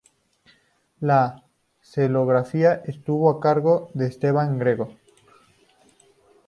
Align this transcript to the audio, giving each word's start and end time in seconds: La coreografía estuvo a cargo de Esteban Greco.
La 0.99 1.43
coreografía 1.93 2.81
estuvo 2.87 3.29
a 3.29 3.39
cargo 3.39 3.91
de 3.93 4.07
Esteban 4.07 4.57
Greco. 4.57 4.89